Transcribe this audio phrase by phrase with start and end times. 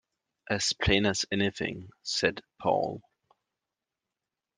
[0.49, 3.03] “As plain as anything,” said Paul.